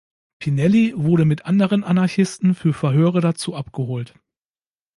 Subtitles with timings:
[0.39, 4.15] Pinelli wurde mit anderen Anarchisten für Verhöre dazu abgeholt.